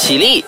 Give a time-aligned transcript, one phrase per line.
[0.00, 0.42] 起立，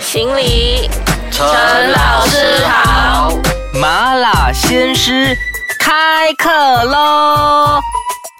[0.00, 0.88] 行礼，
[1.30, 1.44] 陈
[1.92, 3.38] 老师好。
[3.74, 5.36] 麻辣鲜师
[5.78, 6.50] 开课
[6.84, 7.80] 喽！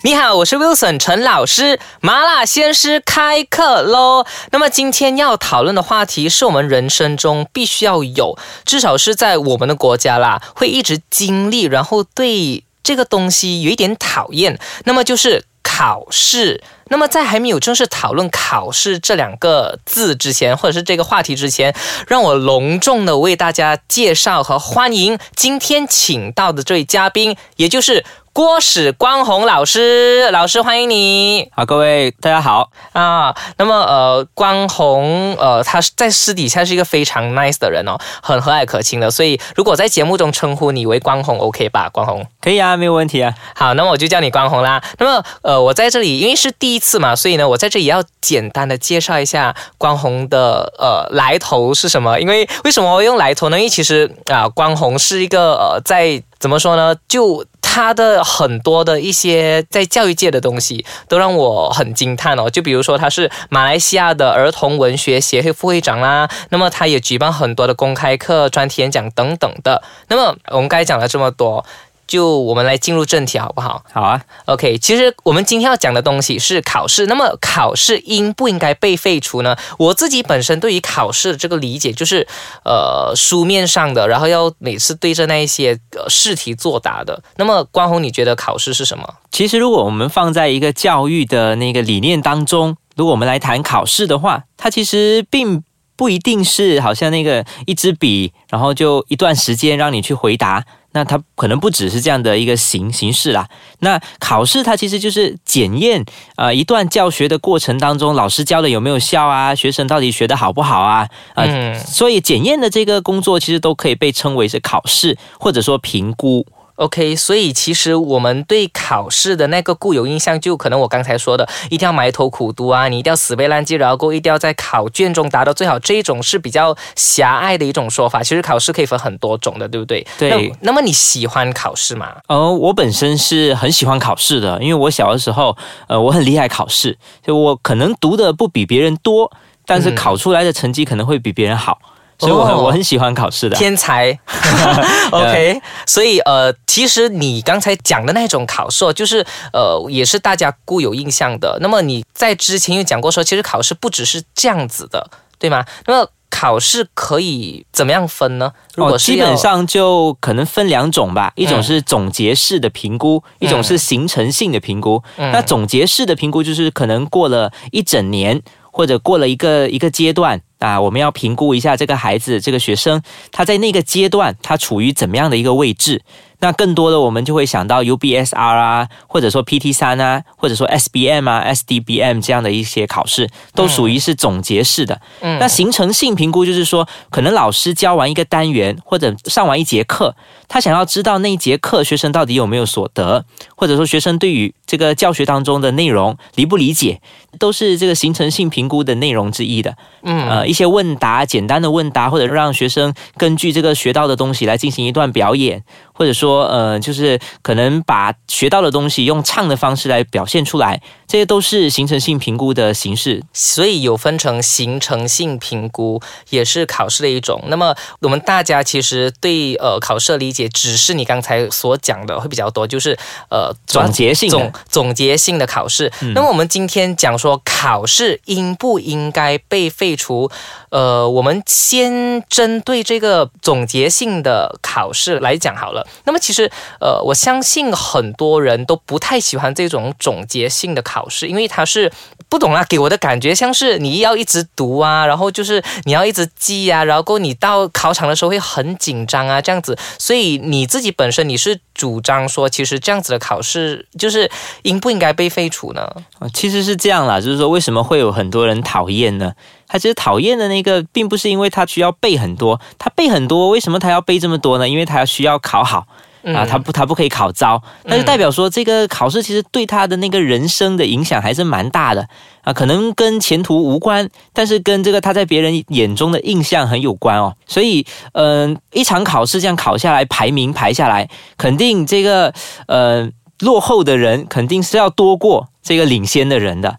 [0.03, 4.25] 你好，我是 Wilson 陈老师，麻辣鲜师开课喽。
[4.53, 14.59] 那么今天要讨论的话题是我们人生中必须要有，至少是在我们的国家啦，会一直经历，然后对这个东西有一点讨厌。
[14.85, 16.65] 那么就是考试。
[16.89, 21.75] 那么在还没有正式讨论考试这两个字之前，或者是这个话题之前，
[22.09, 28.05] 让我隆重的为大家介绍和欢迎今天请到的这位嘉宾，也就是。
[28.35, 31.49] 郭史光宏老师，老师欢迎你。
[31.55, 33.33] 好，各位大家好啊。
[33.59, 39.09] 那么呃，光宏呃，他在私底下是一个非常 nice 的人哦，很和蔼可亲的。
[39.09, 41.89] 所以如果在节目中称呼你为光宏，OK 吧？
[41.91, 43.33] 光宏可以啊，没有问题啊。
[43.55, 44.83] 好，那么我就叫你光宏啦。
[44.99, 52.19] 那么呃，我在这里因为是第一次嘛，所以呢，我在这里要简单的介绍一下关宏的呃来头是什么。
[52.21, 53.59] 因为为什么我用来头呢？
[53.59, 56.95] 因为其实啊，关宏是一个呃，在怎么说呢？
[57.09, 69.83] 就他的很多的一些在教育界的东西都让我很惊叹哦，就比如说他是马来西亚的儿童文学协会副会长啦，那么他也举办很多的公开课、专题演讲等等的。
[70.09, 71.65] 那么我们刚才讲了这么多。
[72.07, 73.83] 就我们来进入正题好不好？
[73.93, 74.77] 好啊，OK。
[74.79, 77.07] 其实我们今天要讲的东西是考试。
[77.07, 79.57] 那么考试应不应该被废除呢？
[79.79, 82.27] 我自己本身对于考试的这个理解就是，
[82.65, 87.23] 呃，书面上的，然后要每次对着那一些呃试题作答的。
[87.37, 89.15] 那么关宏，你觉得考试是什么？
[89.31, 95.63] 其实如果我们放在一个教育的那个理念当中，如果我们来谈考试的话，它其实并
[95.97, 100.65] 不一定是好像那个一支笔，然后就一段时间让你去回答。
[100.95, 103.47] 那它可能不只是这样的一个形形式啦。
[103.81, 106.03] 那考试它其实就是检验
[106.37, 109.55] 啊一段教学的过程当中，老师教的有没有效啊？
[109.55, 111.07] 学生到底学的好不好啊？
[111.35, 116.47] 啊，所以检验的这个工作其实都可以被称为是考试，或者说评估。
[116.77, 128.23] OK，所以其实我们对考试的那个固有印象，就可能我刚才说的，一定要埋头苦读啊，你一定要死背烂记，然后一定要在考卷中达到最好，这一种是比较狭隘的一种说法。
[128.23, 130.05] 其实考试可以分很多种的，对不对？
[130.19, 130.53] 对。
[130.63, 132.17] 那么你喜欢考试吗？
[132.27, 135.57] 呃，我本身是很喜欢考试的，因为我小的时候，
[135.87, 139.31] 呃，我很厉害考试，就我可能读的不比别人多，
[139.65, 141.79] 但是考出来的成绩可能会比别人好。
[142.19, 144.19] 所以我很我很喜欢考试的天才，
[145.11, 145.61] OK。
[145.87, 151.59] 所以呃，其实你刚才讲的那种考试，就是呃，也是大家固有印象的。
[151.61, 155.65] 那么你在之前有讲过说，其实考试不只是这样子的，对吗？
[155.87, 158.53] 那么考试可以怎么样分呢？
[158.77, 165.03] 哦，基本上就可能分两种吧，一种是总结式的评估，一种是形成性的评估。
[165.17, 168.43] 那总结式的评估就是可能过了一整年，
[168.73, 170.41] 或者过了一个一个阶段。
[170.65, 176.03] 啊，我们要评估一下这个孩子，这个学生他在那个阶段他处于怎么样的一个位置。
[176.41, 185.01] 那更多的我们就会想到 UBSR 啊，或者说 PT 三啊，或者说 SBM 啊、SDBM 这样的一些考试，都属于是总结式的。
[185.21, 190.15] 嗯，那形成性评估就是说，可能老师教完一个单元或者上完一节课，
[190.49, 193.25] 他想要知道那一节课学生到底有没有所得，
[193.57, 197.01] 或者说学生对于这个教学当中的内容理不理解，
[197.39, 199.77] 都是这个形成性评估的内容之一的。
[200.03, 205.63] 嗯，呃，一些问答，简单的问答，或者让学生根据这个学到的东西来进行一段表演。
[205.95, 213.23] 或者说，呃，就是可能把学到的东西用唱的方式来表现出来，这些都是形成性评估的形式。
[213.33, 217.43] 所以有分成形成性评估，也是考试的一种。
[217.47, 222.99] 那么我们大家其实对呃考试的理解，只是你刚才所讲的会比较多，就是
[223.31, 225.93] 呃总结性总总结性的考试。
[226.15, 230.29] 那么我们今天讲说考试应不应该被废除？
[230.71, 235.84] 呃，我们先针对这个总结性的考试来讲好了。
[236.05, 236.51] 那么其实，
[236.81, 241.91] 呃，我相信很多人都不太喜欢这种总结性的考试，因为它是
[242.29, 249.77] 不懂啊，给我的感觉像是你要一直读啊，然后就是你要一直记啊，然后你到考场的时候会很紧张啊，这样子。
[249.99, 254.31] 所以你自己本身你是主张说，其实这样子的考试就是
[254.63, 255.89] 应不应该被废除呢？
[256.33, 259.33] 其实是这样啦，就是说为什么会有很多人讨厌呢？
[259.69, 264.69] 他其实讨厌的那个，并不是因为他需要背很多，他背很多，为什么他要背这么多呢？
[264.69, 265.87] 因为他需要考好
[266.25, 272.09] 啊，他不他不可以考糟，那就代表说这个考试其实对他的那个人生的影响还是蛮大的
[272.43, 277.35] 啊，可能跟前途无关，但是跟这个他在别人眼中的印象很有关哦。
[277.47, 282.33] 所以，嗯，一场考试这样考下来，排名排下来，肯定这个
[282.69, 283.07] 呃
[283.41, 286.79] 落后的人肯定是要多过这个领先的人的。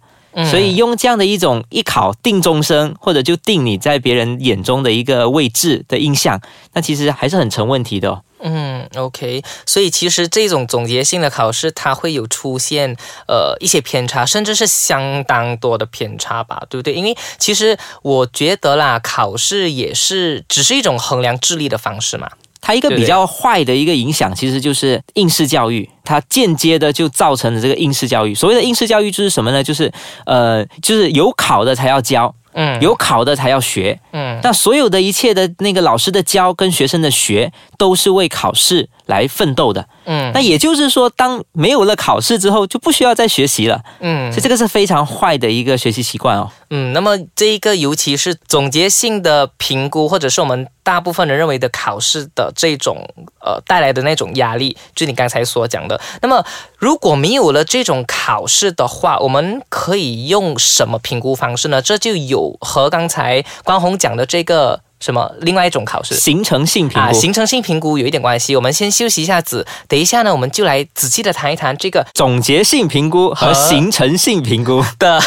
[0.50, 6.42] 所以用这样的一种一考定终生，或者就定你在别人眼中的一个位置的印象，
[6.74, 8.22] 那其实还是很成问题的。
[8.42, 12.96] 嗯，OK，所以其实这种总结性的考试，它会有出现
[13.28, 16.94] 呃一些偏差，甚至是相当多的偏差吧，对不对？
[16.94, 22.30] 因为其实我觉得啦，考试也是只是一种衡量智力的方式嘛。
[22.66, 28.34] 它一个比较坏的一个影响，其实就是应试教育，它间接的就造成了这个应试教育。
[28.34, 29.64] 所谓的应试教育就是什么呢？
[29.64, 29.92] 就是
[30.26, 32.34] 呃，就是有考的才要教。
[32.58, 53.08] 嗯，有考的才要学，嗯，那所有的一切的那个老师的教跟学生的学，都是为考试来奋斗的，嗯，那也就是说，当没有了考试之后，就不需要再学习了，嗯，所以这个是非常坏的一个学习习惯哦，嗯，那么这一个尤其是总结性的评估，或者是我们大部分人认为的考试的这种
[53.40, 56.44] 呃带来的那种压力，就你刚才所讲的，那么
[56.78, 61.82] 如果没有了这种考试的话，我们可以用什么评估方式呢？
[61.82, 62.56] 这就有。
[62.62, 68.56] 和刚才关宏讲的这个什么另外一种考试，形成性评估，形成性评估有一点关系。
[68.56, 75.22] 我们先休息一下子，等一下呢，我们就来仔细的谈一谈这个总结性评估和形成性评估的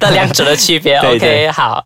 [0.00, 0.96] 的两者的区别。
[1.04, 1.84] OK，好。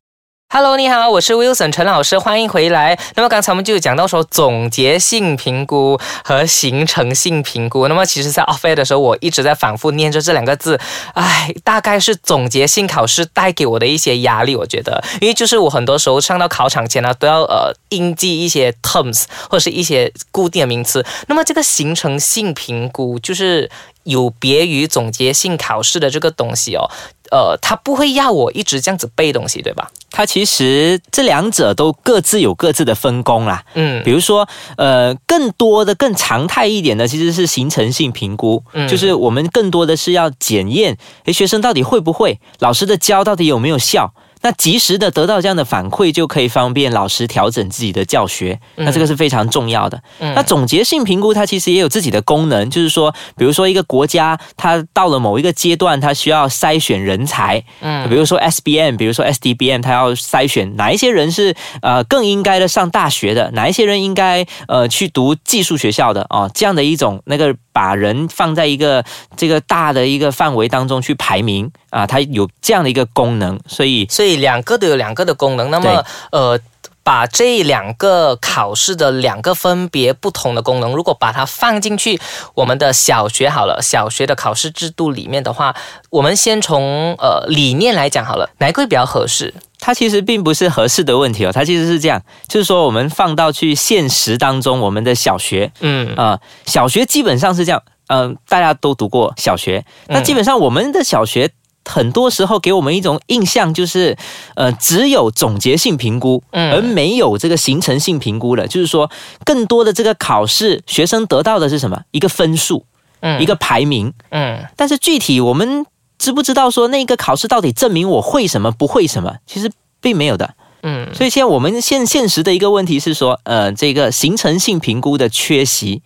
[0.58, 2.98] Hello，你好，我是 Wilson 陈老师，欢迎回来。
[3.14, 7.88] 那么刚才我们就有讲到说总结性评估和形成性评估。
[7.88, 10.80] 那么其实，在 off air 的时候，我一直在反复念着这两个字。
[11.12, 21.04] 哎，大概是总结性考试带给我的一些压力，我觉得，因为就是我很多时候上到考场前呢，都要呃应记一些 terms 或者是一些固定的名词。
[21.26, 23.70] 那么这个形成性评估就是
[24.04, 26.88] 有别于总结性考试的这个东西哦。
[27.30, 29.90] 呃，他不会要我一直这样子背东西，对吧？
[30.10, 33.62] 他其实这两者都各自有各自的分工啦。
[33.74, 44.14] 嗯，比如说，呃，更多的、更常态一点的，其实是形成性评估，就是我们更多的是要检验，诶，学生到底会不会，老师的教到底有没有效。
[44.46, 48.56] 那及时的得到这样的反馈，就可以方便老师调整自己的教学。
[48.76, 50.00] 那这个是非常重要的。
[50.20, 57.60] 那总结性评估它其实也有自己的功能，就是说，比如说一个国家它到了某一个阶段，它需要筛选人才。
[57.80, 61.52] 嗯，比如说 SBM，比如说 SDBM，它要筛选哪一些人是
[61.82, 67.56] 呃更应该的上大学的，哪一些人应该呃去读技术学校的啊，这样的一种那个。
[67.76, 69.04] 把人放在一个
[69.36, 75.70] 这个大的一个范围当中去排名啊，它有这样的一个功能，所以所以两个都有两个的功能。
[75.70, 76.02] 那么
[76.32, 76.58] 呃，
[77.06, 82.18] 把这两个考试的两个分别不同的功能，如果把它放进去
[82.54, 85.76] 我们的小学好了，小学的考试制度里面的话，
[86.10, 89.54] 我们先从呃理念来讲好了，哪个会比较合适？
[89.78, 101.52] 它其实并不是合适的问题哦，它其实是这样，就是说我们放到去现实当中，我们的小学，嗯啊，小学基本上是这样，嗯，大家都读过小学，那基本上我们的小学
[101.86, 104.16] 很多时候给我们一种印象就是，
[104.56, 109.10] 呃，只有总结性评估，而没有这个形成性评估了，就是说
[109.44, 112.02] 更多的这个考试学生得到的是什么？
[112.10, 112.84] 一个分数，
[113.20, 115.86] 嗯，一个排名，嗯，但是具体我们。
[116.18, 119.36] 知不知道说那个考试到底证明我会什么不会什么？
[119.46, 120.54] 其实并没有的。
[120.82, 126.00] 嗯，所以现在我们现现实的一个问题是说，呃，这个形成性评估的缺席，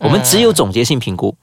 [0.00, 1.34] 我们只有总结性评估。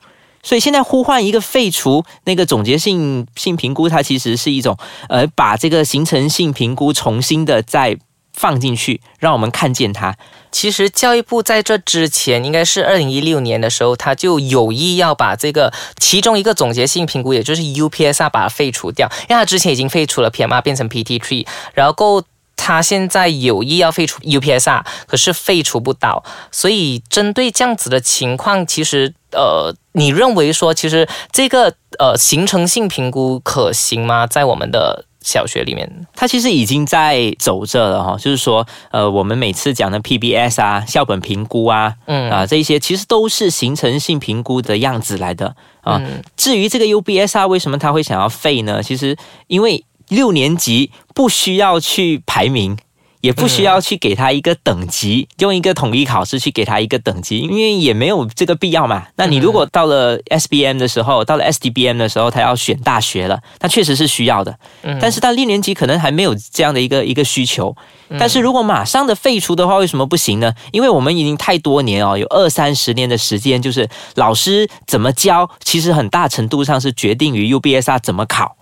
[0.43, 4.77] 所以现在呼唤一个废除那个总结性性评估，它其实是一种
[5.09, 7.97] 呃，把这个形成性评估重新的再。
[8.33, 10.15] 放进去，让我们看见它。
[10.51, 19.11] 其实教育部在这之前，应该是二零一六年的时候，他就有意要把这个其中一个总结性评估，也就是 UPSR 把它废除掉。
[19.29, 22.23] 因为他之前已经废除了 PMR，变成 PT3，然后够
[22.63, 26.23] 他现在有意要废除 UPSR，可是废除不到。
[26.51, 34.27] 所以针对这样子的情况，其实呃，你认为说，其实这个呃形成性评估可行吗？
[34.27, 45.99] 在我们的小学里面，它其实已经在走着了哈，就是说，呃，我们每次讲的 PBS 啊、校本评估啊，嗯啊，这一些其实都是形成性评估的样子来的啊。
[46.37, 48.83] 至于这个 UBSR 为什么他会想要废呢？
[48.83, 52.77] 其实因为六年级不需要去排名。
[53.21, 59.05] 也不需要去给他一个等级，用一个统一考试去给他一个等级，因为也没有这个必要嘛。
[59.15, 64.57] 那你如果到了 SBM 的时候，到了 SDBM 的时候，他要选大学了，那确实是需要的。
[64.99, 67.75] 但是到六年级可能还没有这样的一个一个需求。
[68.17, 70.51] 但是如果马上的废除的话，为什么不行呢？
[70.71, 78.57] 因为我们已经太多年哦，有二三十年的时间，就是老师怎么教，其实很大程度上是决定于 UBSR 怎么考。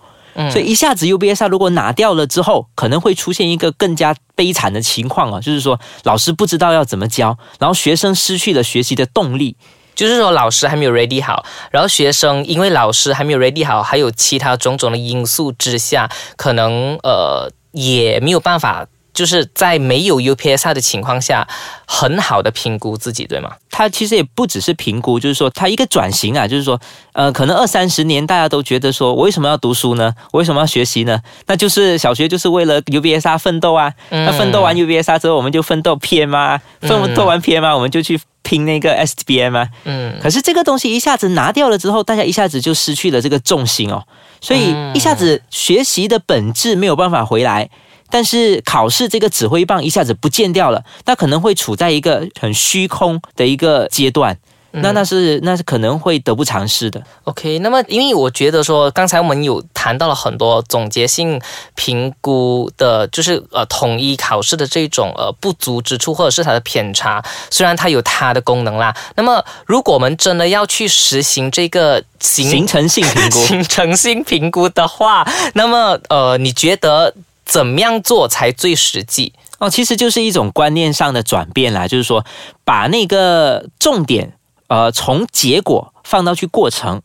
[0.48, 9.56] 所以一下子 UBSR 如果拿掉了之后，可能会出现一个更加悲惨的情况啊，就是说老师不知道要怎么教，然后学生失去了学习的动力。
[9.96, 18.86] 就是说老师还没有 ready 好，然后学生因为老师还没有 ready 好，还有其他种种的因素之下，可能呃也没有办法。
[19.12, 21.46] 就是在没有 UPSR 的情况下，
[21.86, 23.52] 很好的评估自己，对吗？
[23.70, 26.80] 它其实也不只是评估，就是说它一个转型啊，就是说，
[27.12, 30.14] 呃，可能二三十年大家都觉得说，我为什么要读书呢？
[30.32, 31.20] 我为什么要学习呢？
[31.46, 33.92] 那就是小学就是为了 UPSR 奋斗啊。
[34.10, 39.68] 那奋斗完 UPSR 之后，我们就奋斗 PM 啊，奋斗完 PM 啊，我们就去拼那个 STBM 啊。
[39.84, 40.18] 嗯。
[40.22, 44.04] 可是这个东西一下子拿掉了之后，大家一下子就失去了这个重心哦，
[44.40, 47.70] 所以一下子学习的本质没有办法回来。
[48.10, 54.36] 但是考试这个指挥棒一下子不见掉了，那可能会处在一个很虚空的一个阶段，
[54.72, 57.02] 那那是那是可能会得不偿失的。
[57.24, 61.40] OK，那么因为我觉得说，刚才我们有谈到了很多总结性
[61.74, 68.94] 评估的，就是呃统一考试的这种呃不足之处，或者是它的偏差，虽然它有它的功能啦。
[69.16, 77.14] 那么如果我们真的要去实行这个形成性评估、形成性评估的话，那么呃你觉得？
[77.50, 79.68] 怎么样做才最实际哦？
[79.68, 82.24] 其实就是一种观念上的转变啦，就是说
[82.64, 84.34] 把那个重点，
[84.68, 87.02] 呃，从结果放到去过程，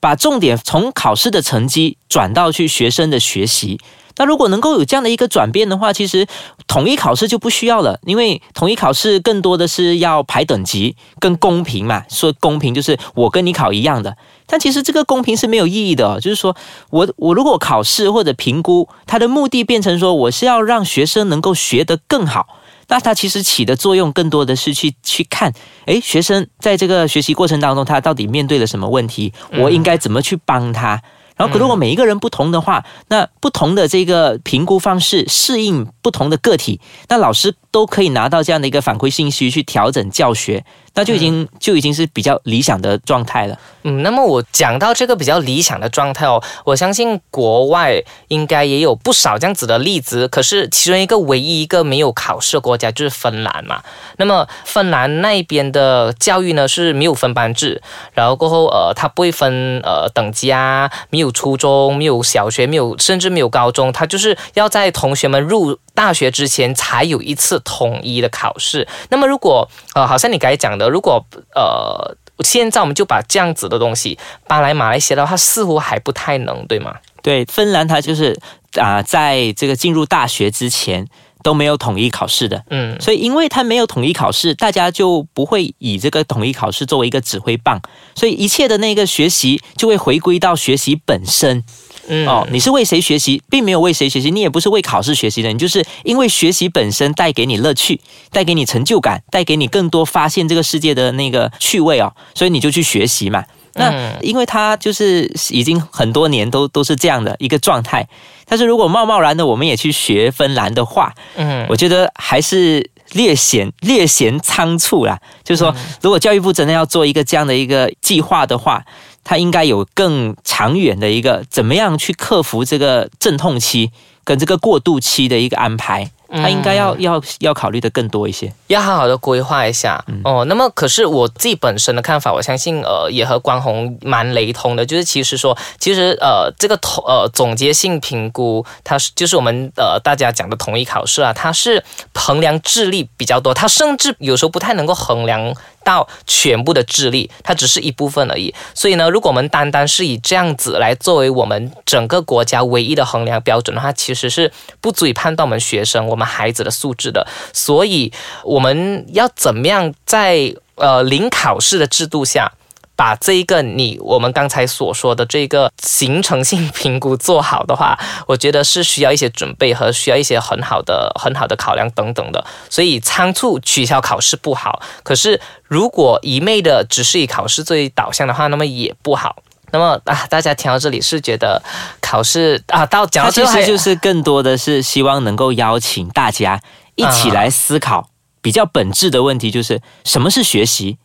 [0.00, 3.78] 把重点从考试的成绩转到去学生的学习。
[4.16, 6.26] 那如果能够有这样的一个转变的话，其实
[6.66, 12.04] 统一考试就不需要了，因为统一考试更多的是要排等级，更公平嘛。
[12.08, 14.16] 说公平就是我跟你考一样的，
[14.46, 16.20] 但其实这个公平是没有意义的。
[16.20, 16.56] 就是说
[16.90, 22.46] 我我如果考试或者评估，它的目的变成说我是要让学生能够学得更好，
[22.86, 25.52] 那它其实起的作用更多的是去去看，
[25.86, 31.02] 诶，学生在这个学习过程当中他到底面对了什么问题，我应该怎么去帮他。
[31.36, 40.64] 然后，可如果每一个人不同的话，那不同的这个评估方式适应不同的个体，那老师都可以拿到这样的一个反馈信息去调整教学。
[40.94, 43.58] 那就已经就已经是比较理想的状态了。
[43.82, 50.26] 嗯，那么我讲到这个比较理想的状态哦，我相信国外应该也有不少这样子的例子。
[50.28, 53.82] 可是其中一个唯一一个没有考试的国家就是芬兰嘛。
[54.16, 57.82] 那么芬兰那边的教育呢是没有分班制，
[58.12, 68.86] 然后过后呃，它不会分呃等级啊，没有初中，没有小学，没有甚至没有高中，它就是要在同学们入大学之前才有一次统一的考试。
[69.10, 70.88] 那么如果呃，好像你刚才讲的。
[70.88, 71.24] 如果
[71.54, 76.96] 呃，现在我们就把这样子的东西搬来马来西亚的话，似乎还不太能，对吗？
[77.22, 78.38] 对，芬兰它就是
[78.74, 81.06] 啊，在这个进入大学之前
[81.44, 87.78] 都没有统一考试的，嗯，所以因为他没有统一考试，大家就不会以这个统一考试作为一个指挥棒，
[88.14, 91.62] 所以一切的那个学习就会回归到学习本身。
[92.08, 92.26] 嗯。
[92.26, 98.00] 哦，你是为谁学习，并没有为谁学习，你也不是为考试学习的，你就是因为学习本身带给你乐趣，
[98.32, 103.44] 带给你成就感，带给你更多发现这个世界的那个趣味哦，所以你就去学习嘛。
[103.76, 108.06] 那因为他就是已经很多年都都是这样的一个状态，
[108.46, 115.18] 但是如果贸贸然的我们也去学芬兰的话，嗯，我觉得还是略显略显仓促啦。
[115.42, 118.84] 就是说，如果教育部真的要做一个这样的一个计划的话。
[119.26, 123.90] 他应该有更长远的一个怎么样去克服这个阵痛期
[124.22, 126.10] 跟这个过渡期的一个安排。
[126.34, 130.04] 他应该要要要考虑的更多一些，要好好的规划一下。
[130.24, 130.44] 哦。
[130.46, 141.82] 那么，可是我自己本身的看法，我相信呃也和关宏蛮雷同的，就是其实说，其实呃这个统呃总结性评估，它是就是我们呃大家讲的统一考试啊，它是
[142.14, 148.52] 衡量智力比较多，它甚至有时候不太能够衡量到全部的智力，它只是一部分而已。
[148.74, 154.50] 所以呢，如果我们单单是以这样子来作为我们整个国家唯一的衡量标准的话，其实是
[154.80, 156.24] 不足以判断我们学生我们。
[156.24, 158.10] 孩子的素质的，所以
[158.44, 162.50] 我们要怎么样在呃零考试的制度下，
[162.96, 172.44] 把这一个你我们刚才所说的这个形成性评估做好的话，我觉得是需要一些准备和需要一些很好的很好的考量等等的。
[172.70, 179.36] 所以仓促取消考试不好，可是如果一昧的只是以考试作为导向的话，那么也不好。
[179.72, 181.60] 那么啊，大家听到这里是觉得
[182.00, 186.60] 考试啊，到讲到其实就是更多的是希望能够邀请大家
[186.94, 188.08] 一起来思考
[188.40, 190.98] 比较本质的问题，就是什么是学习，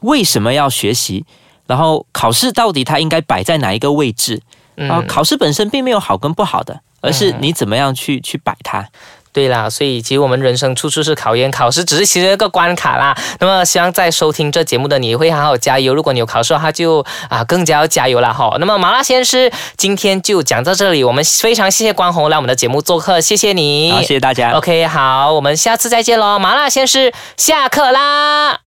[0.00, 1.24] 为什么要学习，
[1.66, 4.42] 然后考试到底它应该摆在哪一个位置？
[4.76, 8.86] 啊，考试本身并没有好跟不好的，而是你怎么样去去摆它。
[9.32, 13.14] 对啦，所以其实我们人生处处是考验，考试只是其中一个关卡啦。
[13.38, 15.94] 那么希望在收听这节目的你会好好加油。
[15.94, 18.56] 如果你有考试的话，就啊更加要加油了哈。
[18.58, 24.52] 那么麻辣鲜师今天就讲到这里，我们非常谢谢关宏来我们的节目做客，谢谢你，好，谢谢大家。
[24.52, 26.38] OK，好，我们下次再见喽。
[26.38, 28.60] 麻辣鲜师下课啦。